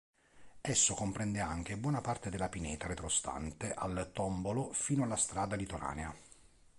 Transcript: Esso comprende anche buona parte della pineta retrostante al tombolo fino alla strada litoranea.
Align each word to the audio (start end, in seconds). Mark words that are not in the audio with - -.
Esso 0.61 0.95
comprende 0.95 1.41
anche 1.41 1.77
buona 1.77 2.01
parte 2.01 2.31
della 2.31 2.49
pineta 2.49 2.87
retrostante 2.87 3.71
al 3.71 4.09
tombolo 4.11 4.73
fino 4.73 5.03
alla 5.03 5.15
strada 5.15 5.55
litoranea. 5.55 6.11